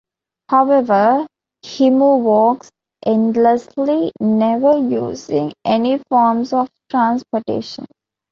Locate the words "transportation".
6.89-7.85